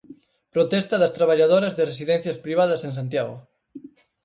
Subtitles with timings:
[0.53, 3.35] Protesta das traballadoras de residencias privadas en Santiago.